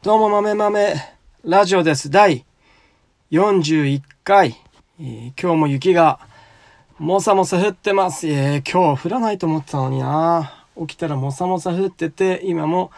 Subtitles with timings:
[0.00, 0.94] どうも豆豆
[1.44, 2.08] ラジオです。
[2.08, 2.44] 第
[3.32, 4.54] 41回。
[5.00, 6.20] えー今日も雪が
[7.00, 8.28] もさもさ降ってます。
[8.28, 10.64] えー今日降らないと思ってたのにな。
[10.78, 12.92] 起きたらもさもさ降ってて、今も、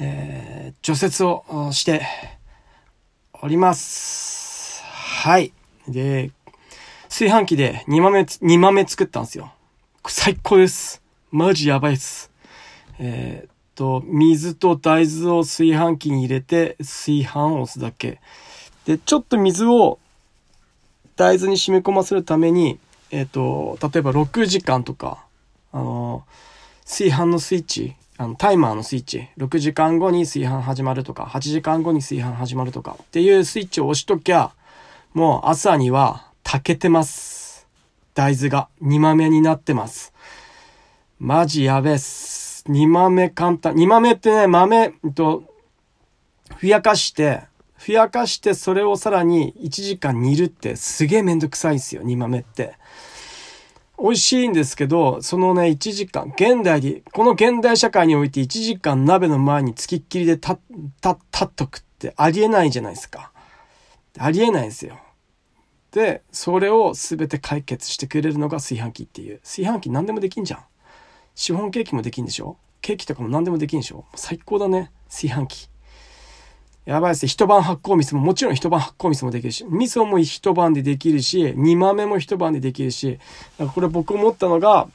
[0.00, 2.06] えー除雪をして
[3.42, 4.82] おります。
[4.84, 5.52] はい。
[5.86, 6.30] で、
[7.10, 9.52] 炊飯器で煮豆、煮豆作ったんですよ。
[10.06, 11.02] 最高です。
[11.30, 12.30] マジやばいです。
[12.98, 18.20] えーと、水と大豆を炊飯器に入れて、炊飯を押すだけ。
[18.86, 20.00] で、ちょっと水を
[21.14, 22.80] 大豆に染み込ませるために、
[23.12, 25.24] えっと、例えば6時間とか、
[25.70, 26.24] あの、
[26.84, 34.50] 炊飯のスイッチ、あの、タイマーのスイッチ、6時間後に炊飯始まるとか、8時間後に炊飯始まるとかっていうスイッチを押しときゃ、
[35.14, 37.68] もう朝には炊けてます。
[38.14, 40.12] 大豆が煮豆になってます。
[41.20, 42.27] マジやべっす。
[42.68, 43.74] 煮豆簡単。
[43.74, 45.44] 煮豆ってね、豆、と、
[46.56, 47.42] ふやかして、
[47.74, 52.74] ふやかしてそれをさらに1時間煮るってすげえめんどくさいんですよ、煮豆って。
[54.00, 60.58] 美味しいんですけど、そのね、1時間、現代で、この現代社会において1時間鍋の前につきっきりで立、
[61.02, 63.32] 立、立っとくってありえないじゃないですか。
[64.18, 64.98] ありえないですよ。
[65.90, 69.40] で、それを全て解決してくれるのが炊飯器っていう。
[69.40, 70.60] 炊飯器何でもできんじゃん。
[71.38, 72.56] シフォンケーキもできんでしょ？
[72.80, 74.04] ケーキとかも何でもできんでしょ？
[74.16, 74.90] 最高だね。
[75.08, 75.68] 炊飯器。
[76.84, 77.28] やばいですね。
[77.28, 83.20] 一晩発酵味噌ももちろん一晩発酵味噌もできるし、味噌も一晩でできるし、煮豆も一晩でできるし、
[83.56, 84.88] だからこれ僕思ったのが、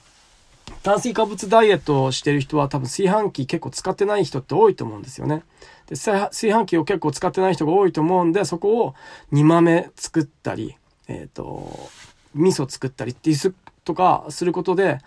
[0.83, 5.43] 炭水化物ダイエットをしてる人は多分炊飯器結構使ってない人って多いと思うんですよね。
[5.87, 8.95] で、炊飯器を結構使ってない人が多いと思うんで、そこを
[9.31, 10.75] 煮豆作ったり、
[11.07, 11.89] えっ、と、
[12.33, 14.99] 味噌作ったりっていう、とかすることで、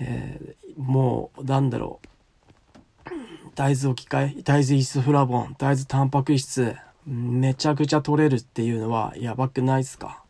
[0.00, 3.10] えーもう、なんだろう。
[3.56, 10.22] 大豆置き換え、大豆イソフラボン、大豆タンパク質、めちゃくちゃ取れるっていうのはやばくないですか？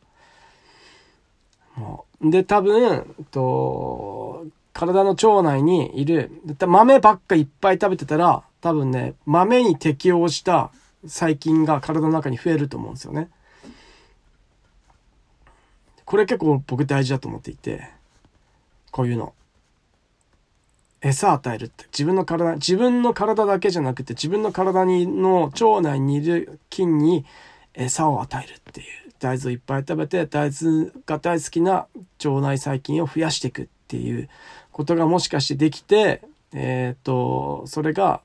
[1.77, 2.31] もう。
[2.31, 6.31] で、多分、と、体の腸内にいる、
[6.67, 10.71] 豆ばっかいっぱい食べてたら、多分ね、豆に適応した
[11.07, 13.29] 細菌が体の中に増えると思うんですよね。
[16.07, 17.91] これ結構僕大事だと思っていて、
[18.91, 19.35] こういうの。
[21.01, 21.85] 餌与えるって。
[21.93, 27.25] 自分の体自分の体だけじゃなくて自分の体にの腸内にいる菌に
[27.75, 28.87] 餌を与えるっていう。
[29.21, 31.89] 大豆をいっぱい食べて大豆が大好きな
[32.25, 34.29] 腸内細菌を増やしていくっていう
[34.71, 36.23] ことがもしかしてできて
[36.53, 38.21] えっ、とそれが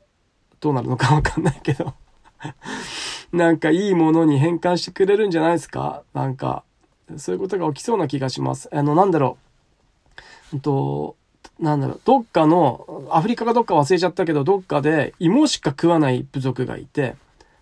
[0.59, 1.93] どうなるのかわかんないけど。
[3.33, 6.03] なんかいいものに変換してくれるんじゃないですか？
[6.13, 6.63] なんか
[7.17, 8.69] そういうことが起きそうな気がします。
[8.71, 9.37] あのなんだろ
[10.51, 10.55] う。
[10.55, 11.15] うんと
[11.63, 17.15] なんだろう、どっかの、アフリカかどっか忘れちゃったけど、どっかで芋しか食わない部族がいて、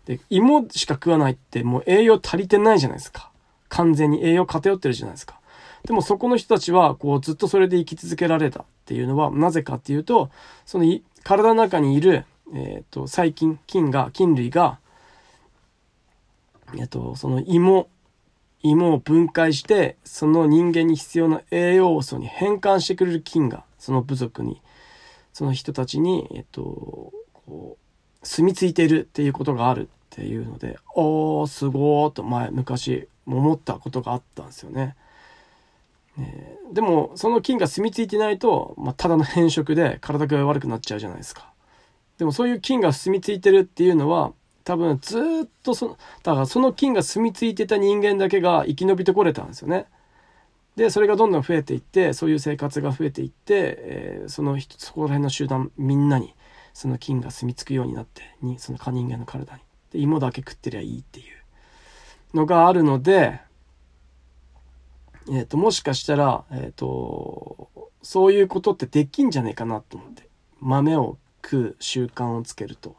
[0.05, 3.29] で、芋しか食わないってもう栄養足りてないじゃないですか。
[3.69, 5.39] 完全に栄養偏ってるじゃないですか。
[5.85, 10.31] でもそこの人たちは、こうずっとそれで生き続けられたっていうのは、なぜかっていうと、
[10.65, 12.25] その体の中にいる、
[12.55, 14.79] えっ、と、細菌、菌が、菌類が、
[16.75, 17.87] えっ、と、その芋、
[18.63, 24.61] 芋を分解して、その人間に必要な栄養素に変換してくれる菌が、その部族に、
[25.33, 26.61] その人たちに、えっと、
[27.33, 34.95] こう、住み着いているっていうことがあるっていうので、おー、すごーと前、昔、思ったことがあったんですよね。
[36.19, 41.51] えーでも、その菌が住み着いてないと、まあ、ただの変色で体が悪くなっちゃうじゃないですか。
[42.17, 44.31] でもそういう菌が住み着いてるっていうのは、
[44.63, 45.21] 多分ずっ
[45.63, 49.85] とその、だからその菌が住み着いてた人間だけが生き延びてこれたんですよね。
[50.75, 56.33] で、それがどんどん増えていって、そういう生活が増えていって、えーその人、そこら辺の集団みんなに、
[56.73, 59.61] その菌が住み着くようになって、に、その蚊人間の体に。
[59.91, 63.41] で、芋だけ食ってりゃいいっていうのがあるので、
[65.29, 67.69] えっ、と、もしかしたら、えっ、と、
[68.01, 70.29] そういうことってできんじゃねえかなと思って。
[70.59, 72.95] 豆を食う習慣をつけると。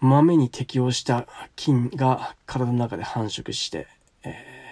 [0.00, 1.26] 豆に適応した
[1.56, 3.86] 菌が体の中で繁殖して、
[4.22, 4.64] えー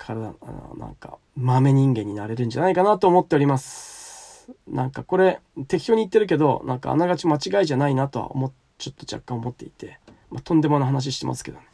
[0.00, 4.50] 体、あの、なんか、豆人間になれるんじゃないかなと思っております。
[4.66, 9.98] なんかこれ、適当に言ってるけど、なんかあながち間違いじゃないなとは思、ちょっと若干思っていて、
[10.30, 11.66] まあ、とんでもな話してますけどね。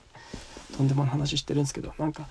[0.76, 2.26] とんでもな話してるんですけど、なんか、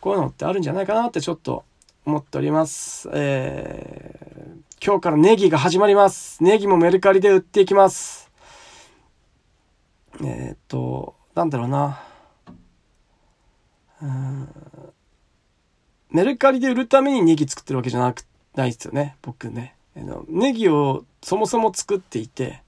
[0.00, 1.64] こういうのってあるんじゃないかなってちょっと
[2.04, 3.08] 思っております。
[3.12, 6.42] えー、今日からネギが始まります。
[6.44, 8.27] ネギもメルカリで売っていきます。
[10.22, 12.02] えーっと、なんだろうな。
[14.02, 14.48] うん
[16.10, 18.24] メルカリで売るためにネギ作ってるわけじゃなく、
[18.54, 19.76] ないですよね、僕ね。
[19.96, 22.62] あのネギをそもそも作っていて、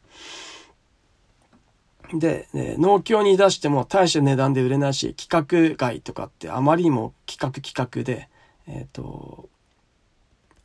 [2.13, 8.29] で、え農協に出しても大した値段で売れないし、規格外とかってあまりにも規格規格で、
[8.67, 9.49] えっ、ー、と、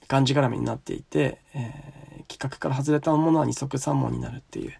[0.07, 4.73] がんじがらめになっていて、えー、規格から外れたものは二足三門になるっていう。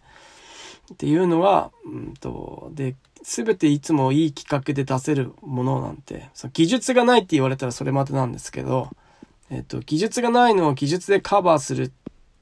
[0.93, 8.89] っていうのは、うんと、で、すべていつもいい企画で出せるものなんて、その技術がないって言われたらそれまでなんですけど、
[9.49, 11.91] えっ、と、技術がないのを技術でカバーする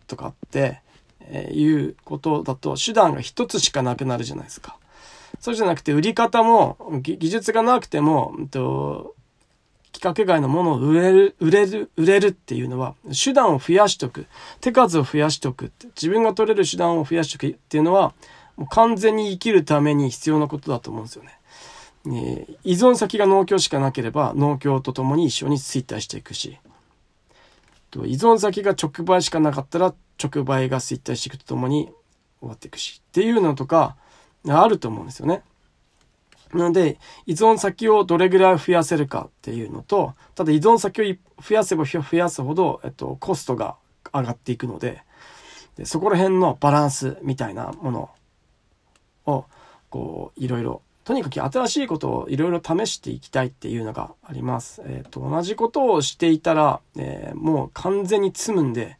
[0.07, 0.81] とかって、
[1.21, 4.77] えー、いうことだと手段が一つしかなくなるじゃないですか。
[5.39, 9.12] そうじゃなくて売り方も技術がなくても、うんと、
[9.93, 14.25] 規格外のものを売れる、売れる、売れるっていうのは、手段を増やしとく。
[14.59, 15.71] 手数を増やしとく。
[15.95, 18.13] 自分が取れる手段を増やしとくっていうのは、
[18.57, 21.39] もう完全に生きるために必要なことだと思うんですよね。
[22.05, 26.57] ね依存先が農協しかなければ、農協と共に一緒に衰退していくし、
[27.91, 31.91] と依存先が直売しかなかったら、直売が衰退していくとともに
[32.39, 33.95] 終わっていくし、っていうのとか、
[34.47, 35.43] あると思うんですよね。
[36.53, 41.05] なので、依存先をどれぐらい増やせるかっていうのと、ただ依存先を
[41.41, 43.75] 増やせば増やすほど、えっと、コストが
[44.13, 45.03] 上がっていくので、
[45.75, 48.09] でそこら辺のバランスみたいなもの
[49.25, 49.45] を、
[49.89, 54.81] こう、いろいろ、とにかく新しいことをいろいろ試していきたいっていうのがあります。
[54.85, 58.97] えっ、と、同じことをしていたら、えー、もう完全に積むんで、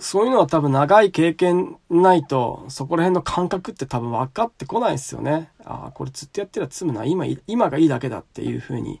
[0.00, 5.50] そういうのは多分長い経験ないと、そこら辺の感覚って多分分かってこないですよね。
[5.64, 7.04] ああ、これずっとやってりゃ積むな。
[7.04, 9.00] 今、今がいいだけだっていうふうに。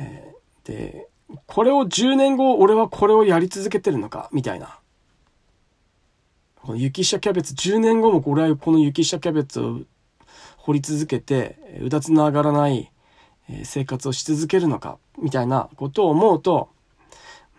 [0.00, 1.08] えー、で、
[1.46, 4.78] これを10年後、俺はこれをやり続けてるのか、みたいな。
[6.56, 9.80] この雪下キャベツ、10年後も俺はこの雪下キャベツを
[10.58, 12.92] 掘り続けて、うだつの上がらない
[13.64, 16.68] 生活をし続けるのか、みたいなことを思うと、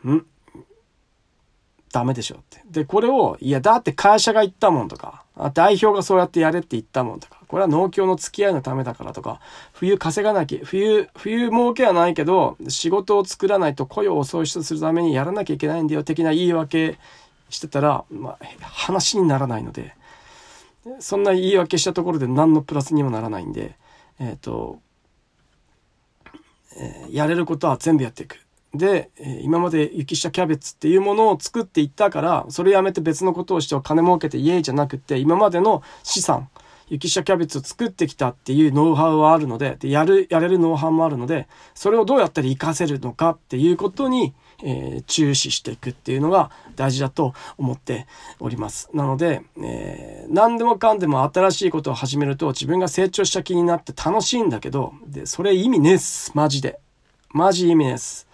[0.07, 0.25] ん
[1.91, 2.62] ダメでしょって。
[2.69, 9.39] で、これを、いや、だって会社が言ったもんとか、代表がそうやってやれって言ったもんとか、これは農協の付き合いのためだからとか、
[9.74, 16.97] 冬稼がなきゃ、冬、冬儲けはないけど、仕事を作らないと雇用を創出するためにやらなきゃいけないんだよ、的な言い訳
[17.50, 19.95] してたら、まあ、話にならないので、
[21.00, 23.77] そんな言い訳したところで何のプラスにもならないんで、
[24.19, 24.80] えっ、ー、と、
[26.77, 28.38] えー、やれることは全部やっていく。
[28.74, 29.10] で、
[29.42, 36.50] 今まで雪下キャベツっていうものを作っていったから、それやめて別のことをしてお金儲けてイエーイじゃなくて、今までの資産、
[36.89, 44.33] 雪下キャベツを作ってきたっていうノウハウはあるので、で、やる、やれるノウハウもあるので、それをどうやったら活かせるのかっていうことに、
[44.63, 48.07] えー、注視していくっていうのが大事だと思って
[48.39, 48.89] おります。
[48.94, 56.31] なので、えー、何でもかんでも新しいことを始めると自分が成長した気になって楽しいんだけど、で、それ意味ねえっす。
[56.36, 56.80] マジで。
[57.31, 58.29] マジ意味ねえっす。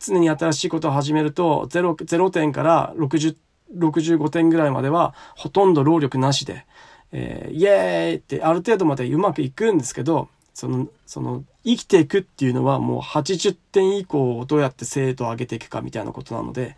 [0.00, 3.36] 常に新しいことを始めると、0、0点から60、
[3.76, 6.66] 65点ぐらいまでは、ほとんど労力なしで、
[7.12, 16.76] えー、イエーイってある程度までうまくいくんですけど、その、その、生きていくっていうのはもう80点以降をどうやって精度を上げていくかみたいなことなので、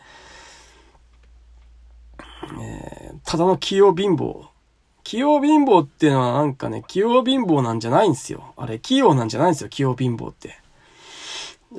[2.61, 4.47] えー、ただの器用貧乏。
[5.05, 8.55] 器用貧乏っていうのはなんかね、器用貧乏なんじゃないんですよ。
[8.57, 10.62] あれ、器用なんじゃないんですよ、器用貧乏って。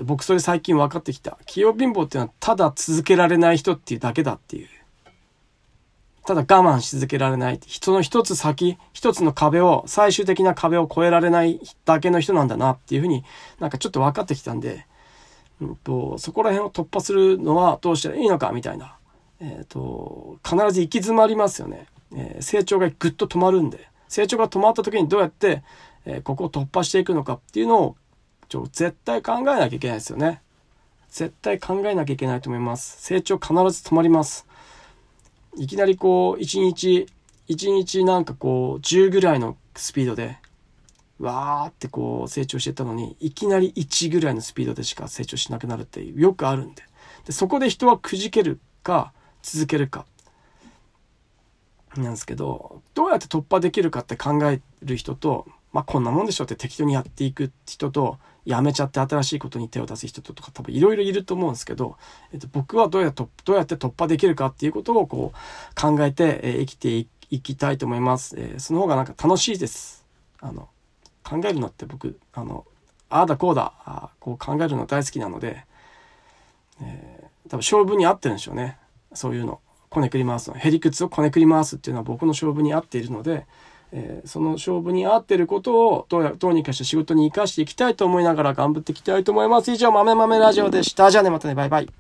[0.03, 1.37] 僕それ最近分かってきた。
[1.45, 4.67] 器用貧乏っていうのはただ続けられない人っていうだけだっていう。
[6.25, 7.59] ただ我慢し続けられない。
[7.65, 13.25] 人の一つ先、一つの壁を、最終的な壁を越えられないだけの人なんだなっていうふうに
[13.59, 14.85] なんかちょっと分かってきたんで、
[15.59, 18.95] うんと、そこら辺を突破するのはどうしたらいいのかみたいな。
[19.41, 21.87] えっ、ー、と、必ず行き詰まりますよね。
[22.15, 23.89] えー、成長がぐっと止まるんで。
[24.07, 25.63] 成長が止まった時にどうやって、
[26.05, 27.95] えー、ここを突破していくのかっていうのを
[28.49, 30.41] ちょ絶対考えなきゃいけないですよね。
[31.09, 33.01] 絶対考えなきゃいけないと思います。
[33.01, 34.47] 成長必ず止まります。
[35.55, 37.07] いきなりこう、1日、
[37.47, 40.37] 1日なんかこう、10ぐらいのスピードで、
[41.19, 46.83] わーってこう成長してたのに、いきなり1ぐらいのスピードでしか成長しなくなるってよくあるんで。
[47.25, 50.05] で、そこで人はくじけるか、続けるか。
[51.95, 61.97] なんですけど、どうやって突破できるかって考える人と、まあこんなもんでしょって適当にやっていく人と、やめちゃって新しいことに手を出す人とか多分いろいろいると思うんですけど、
[62.33, 70.05] えっと、僕はどうやってどうやって突破できるかっていうことをこう考えて、え、生きていきたいと思います、えー、その方がなんか楽しいです。
[70.41, 70.67] あの、
[71.23, 72.65] 考えるのって僕、あの、
[73.09, 75.65] ああだこうだ、あこう考えるの大好きなので、
[76.81, 78.77] えー、多分勝負に合ってるんでしょうね。
[79.13, 79.61] そういうの。
[79.89, 80.57] こねくり回すの。
[80.57, 83.45] へりくつをこねくり回すっていうのは僕の勝負に合っているので、
[83.95, 89.71] えー、その勝負に合ってることをどうどうにかして仕事に生かしていきたいと思いながら頑張っていきたいと思います。
[89.71, 91.11] 以上、豆豆ラジオでした。
[91.11, 91.87] じゃあね、またね、バイバイ。